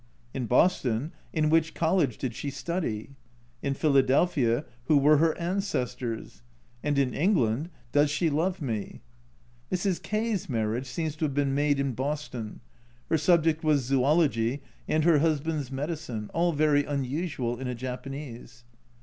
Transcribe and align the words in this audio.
in 0.33 0.47
Boston, 0.47 1.11
"In 1.31 1.51
which 1.51 1.75
College 1.75 2.17
did 2.17 2.33
she 2.33 2.49
study?" 2.49 3.11
in 3.61 3.75
Philadelphia, 3.75 4.65
"Who 4.85 4.97
were 4.97 5.17
her 5.17 5.37
ancestors?" 5.37 6.41
and 6.81 6.97
in 6.97 7.13
England, 7.13 7.69
"Does 7.91 8.09
she 8.09 8.27
love 8.31 8.63
me?" 8.63 9.01
Mrs. 9.71 10.01
K 10.01 10.35
's 10.35 10.49
marriage 10.49 10.87
seems 10.87 11.15
to 11.17 11.25
have 11.25 11.35
been 11.35 11.53
made 11.53 11.79
in 11.79 11.91
Boston: 11.93 12.61
her 13.11 13.17
subject 13.19 13.63
was 13.63 13.85
zoology 13.85 14.63
and 14.87 15.03
her 15.03 15.19
husband's 15.19 15.71
medicine 15.71 16.31
all 16.33 16.51
very 16.51 16.83
unusual 16.83 17.59
in 17.59 17.67
a 17.67 17.75
Japanese. 17.75 18.63